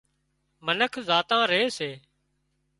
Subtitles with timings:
[0.65, 1.91] منک زاتان ري سي